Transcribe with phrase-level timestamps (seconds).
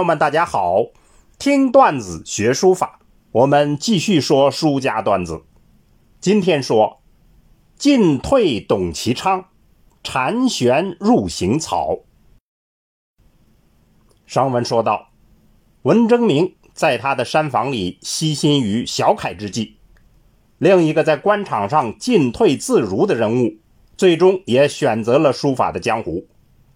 [0.00, 0.86] 朋友们，大家好！
[1.38, 3.00] 听段子学书法，
[3.32, 5.42] 我们继续说书家段子。
[6.22, 7.02] 今天说
[7.76, 9.44] 进退董其昌，
[10.02, 11.98] 禅玄入行草。
[14.24, 15.10] 上文说到，
[15.82, 19.76] 文征明在他的山房里悉心于小楷之际，
[20.56, 23.58] 另一个在官场上进退自如的人物，
[23.98, 26.26] 最终也选择了书法的江湖。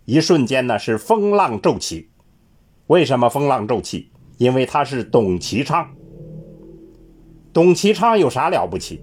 [0.05, 2.11] 一瞬间呢，是风浪骤起。
[2.89, 4.11] 为什么风浪骤起？
[4.37, 5.95] 因为他是董其昌。
[7.53, 9.03] 董其昌有啥了不起？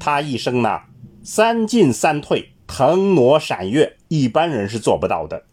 [0.00, 0.80] 他一生呢，
[1.22, 5.44] 三进三退，腾挪闪跃，一般人是做不到的。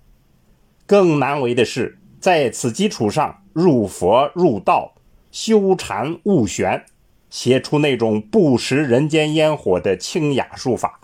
[0.86, 4.96] 更难为的是，在此基础上入佛入道，
[5.32, 6.86] 修禅悟玄，
[7.30, 11.00] 写出那种不食人间烟火的清雅书法。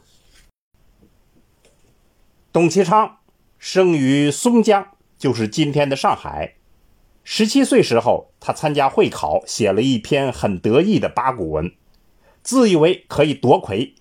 [2.51, 3.17] 董其昌。
[3.63, 4.87] 生于松江，
[5.21, 6.55] 就是今天的上海。
[7.23, 11.71] 十七岁时候，他参加会考，写了一篇很得意的八股文，
[12.41, 13.93] 自以为可以夺魁。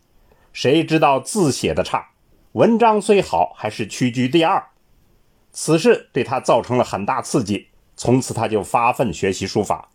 [0.54, 2.12] 谁知道字写的差，
[2.52, 4.68] 文章虽好，还是屈居第二。
[5.52, 9.90] 此事对他造成了很大刺激，从此他就发奋学习书法。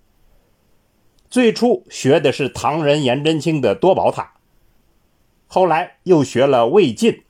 [1.28, 4.36] 最初学的是唐人颜真卿的多宝塔，
[5.48, 7.24] 后来又学了魏晋。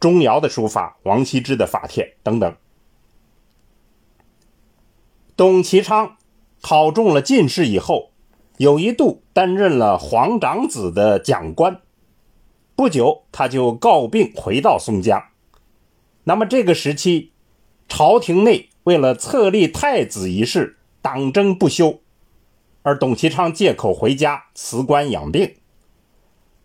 [0.00, 2.56] 钟繇的书法，王羲之的法帖等等。
[5.38, 6.16] 董其昌
[6.60, 8.10] 考中了进士以后，
[8.56, 11.80] 有一度担任了皇长子的讲官。
[12.74, 15.22] 不久，他就告病回到松江。
[16.24, 17.30] 那么这个时期，
[17.88, 22.00] 朝廷内为了册立太子一事，党争不休，
[22.82, 25.54] 而董其昌借口回家辞官养病，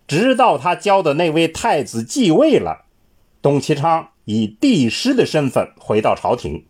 [0.08, 2.86] 直到他教的那位太子继位了。
[3.40, 6.66] 董其昌以帝师的身份回到朝廷，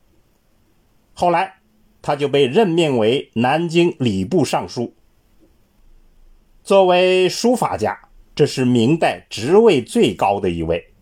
[1.14, 1.60] 后来
[2.04, 4.94] 他就被任命为南京礼部尚书。
[6.64, 8.00] 作为书法家，
[8.36, 10.94] 这是明代职位最高的一位。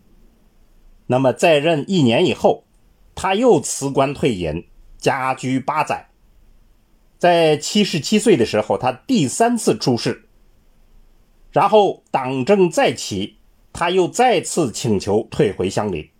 [1.07, 2.63] 那么在任一年以后，
[3.13, 4.66] 他又辞官退隐，
[4.97, 6.09] 家居八载。
[7.18, 10.29] 在七十七岁的时候，他第三次出仕，
[11.51, 13.39] 然后党政再起。
[13.73, 16.12] 他又再次请求退回乡里。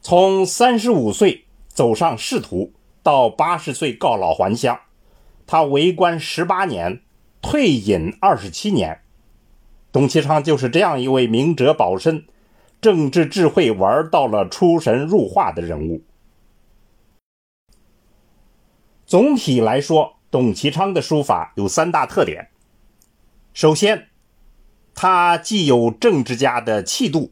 [0.00, 2.72] 从三十五岁走上仕途，
[3.06, 4.80] 到八十岁告老还乡，
[5.46, 7.02] 他为官十八年，
[7.40, 9.00] 退隐二十七年。
[9.92, 12.26] 董其昌就是这样一位明哲保身、
[12.80, 16.02] 政治智慧玩到了出神入化的人物。
[19.06, 22.48] 总体来说，董其昌的书法有三大特点。
[23.54, 24.08] 首先，
[24.96, 27.30] 他既有政治家的气度，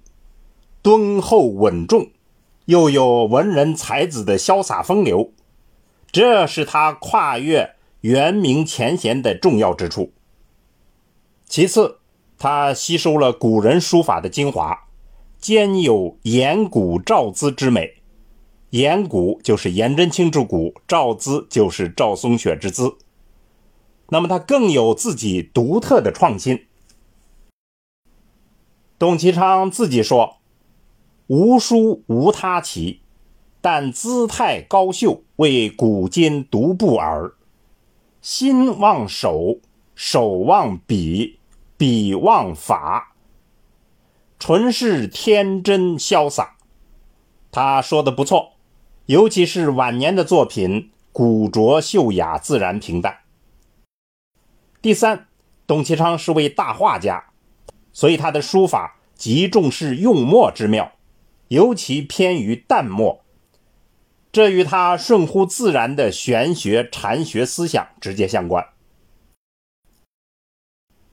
[0.82, 2.10] 敦厚稳重，
[2.66, 5.32] 又有文人才子的潇洒风流，
[6.14, 10.12] 这是他跨越元明前贤的重要之处。
[11.44, 11.98] 其次，
[12.38, 14.86] 他吸收了古人书法的精华，
[15.41, 17.97] 兼有颜古赵姿之美。
[18.70, 22.96] 颜古就是颜真卿之古，赵姿就是赵松雪之姿。
[24.10, 26.66] 那么他更有自己独特的创新。
[29.00, 30.36] 董其昌自己说
[31.26, 33.00] ：“无书无他奇，
[33.64, 37.32] 但姿态高秀，为古今独步耳。
[38.20, 39.56] 心望手，
[39.94, 41.38] 手望笔，
[41.78, 43.14] 笔望法，
[44.38, 46.58] 纯是天真潇洒。”
[47.50, 48.52] 他说的不错，
[49.06, 53.20] 尤其是晚年的作品，古拙秀雅，自然平淡。
[54.82, 55.28] 第三，
[55.66, 57.31] 董其昌是位大画家。
[57.94, 60.92] 所以他的书法极重视用墨之妙，
[61.48, 63.23] 尤其偏于淡墨，
[64.34, 68.66] 这与他顺乎自然的玄学禅学思想直接相关。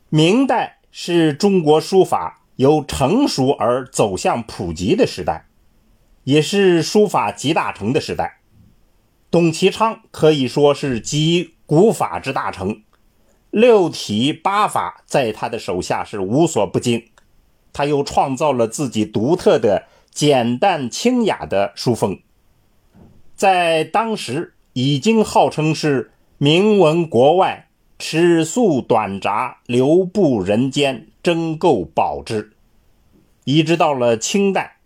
[0.09, 5.45] 明代是中国书法由成熟而走向普及的时代，
[6.23, 8.39] 也是书法集大成的时代。
[9.29, 12.81] 董其昌可以说是集古法之大成。
[13.51, 17.11] 六体八法在他的手下是无所不精，
[17.71, 22.19] 他又创造了自己独特的简淡清雅的书风，
[23.41, 32.53] 在当时已经号称是名闻国外、尺素短札流布人间、争购宝之。
[33.43, 34.77] 一直到了清代，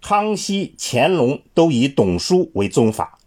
[0.00, 3.18] 康熙、乾隆都以董书为宗法，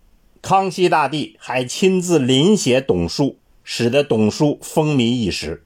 [0.41, 3.37] 康熙大帝还亲自临写董书。
[3.63, 5.63] 使得董书风靡一时。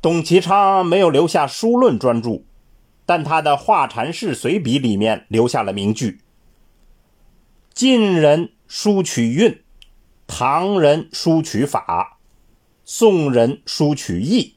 [0.00, 2.40] 董其昌没有留下书论专著，
[3.06, 6.18] 但他的《画禅式随笔》里面留下了名句
[7.72, 9.62] ：“晋人书取韵，
[10.26, 12.18] 唐人书取法，
[12.84, 14.54] 宋人书取义。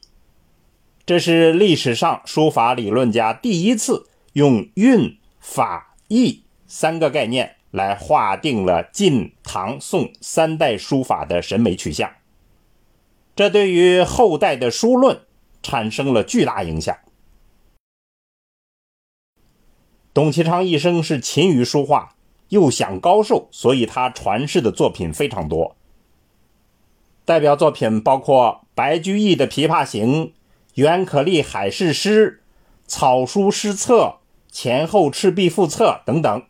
[1.06, 12.10] 这是历史上书法理论家第一次用韵、法、义三个概念来划定了晋、唐、宋三代书法的审美取向。
[13.36, 15.20] 这对于后代的书论
[15.62, 16.96] 产生了巨大影响。
[20.12, 22.16] 董其昌一生是勤于书画，
[22.48, 25.76] 又享高寿，所以他传世的作品非常多。
[27.24, 30.26] 代表作品包括白居易的《琵琶行》、
[30.74, 32.42] 袁可立《海誓诗》、
[32.88, 34.16] 草书诗册、
[34.50, 36.42] 前后赤壁赋册等等。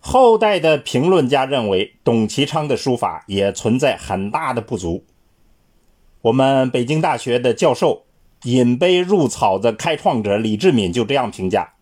[0.00, 5.04] 后代的评论家认为，董其昌的书法也存在很大的不足。
[6.22, 8.07] 我们北京大学的教授。
[8.44, 11.74] 引碑入草的开创者李志敏就这样评价：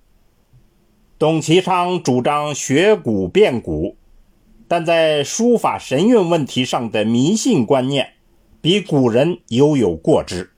[1.18, 3.96] 董其昌主张学古变古，
[4.66, 8.14] 但在书法神韵问题上的迷信观念
[8.60, 10.52] 比古人犹有过之。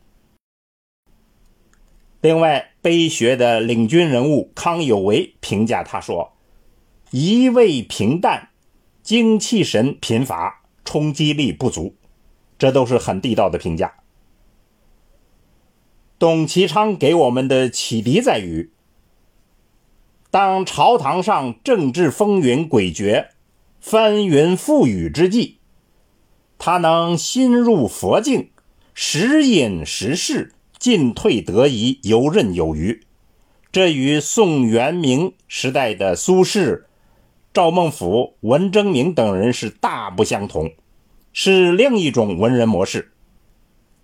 [2.20, 6.32] 另外，碑学的领军人物康有为评价他说
[7.12, 8.48] ：“一味平淡，
[9.02, 11.94] 精气神贫乏，冲击力不足。”
[12.58, 13.94] 这都是很地道的评价。
[16.18, 18.70] 董其昌给我们的启迪在于：
[20.32, 23.28] 当朝堂上政治风云诡谲、
[23.80, 25.58] 翻云覆雨之际，
[26.58, 28.50] 他能心入佛境，
[28.94, 33.00] 时隐时事，进退得宜，游刃有余。
[33.70, 36.82] 这与宋元明时代的苏轼、
[37.54, 40.72] 赵孟頫、文征明等人是大不相同，
[41.32, 43.12] 是另一种文人模式。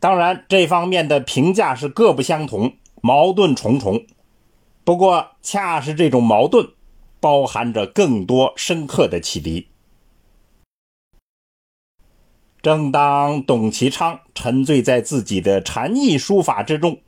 [0.05, 4.05] 当然，这方面的评价是各不相同，矛盾重重。
[4.85, 6.69] 不过，恰是这种矛盾，
[7.21, 9.69] 包含着更多深刻的启迪。
[12.61, 17.01] 正当董其昌沉醉在自己的禅意书法之中，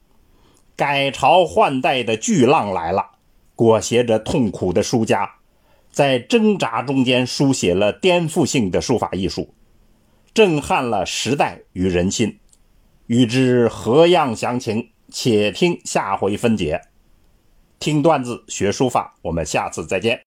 [0.74, 3.10] 改朝换代的巨浪来了，
[3.54, 5.30] 裹挟着痛苦的书家，
[5.90, 9.52] 在挣扎中间书写了颠覆性的书法艺术，
[10.32, 12.38] 震撼了时代与人心。
[13.06, 16.80] 欲知何样详情，且听下回分解。
[17.78, 20.20] 听段子学书法，我们下次再见。